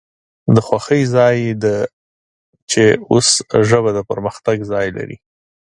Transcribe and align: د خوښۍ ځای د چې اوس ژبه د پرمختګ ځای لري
د 0.55 0.57
خوښۍ 0.67 1.03
ځای 1.15 1.37
د 1.63 1.65
چې 2.71 2.83
اوس 3.11 3.29
ژبه 3.69 3.91
د 3.97 3.99
پرمختګ 4.09 4.57
ځای 4.71 4.87
لري 4.97 5.17